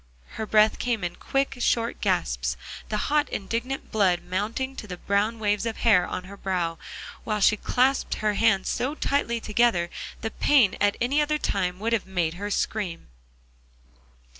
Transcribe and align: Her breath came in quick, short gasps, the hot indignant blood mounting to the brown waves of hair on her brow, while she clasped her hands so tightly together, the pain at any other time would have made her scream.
Her 0.29 0.47
breath 0.47 0.79
came 0.79 1.03
in 1.03 1.17
quick, 1.17 1.57
short 1.59 2.01
gasps, 2.01 2.57
the 2.89 2.97
hot 3.11 3.29
indignant 3.29 3.91
blood 3.91 4.23
mounting 4.23 4.75
to 4.77 4.87
the 4.87 4.97
brown 4.97 5.37
waves 5.37 5.67
of 5.67 5.77
hair 5.77 6.07
on 6.07 6.23
her 6.23 6.35
brow, 6.37 6.79
while 7.23 7.39
she 7.39 7.55
clasped 7.55 8.15
her 8.15 8.33
hands 8.33 8.67
so 8.67 8.95
tightly 8.95 9.39
together, 9.39 9.91
the 10.21 10.31
pain 10.31 10.75
at 10.81 10.97
any 10.99 11.21
other 11.21 11.37
time 11.37 11.77
would 11.77 11.93
have 11.93 12.07
made 12.07 12.33
her 12.33 12.49
scream. 12.49 13.09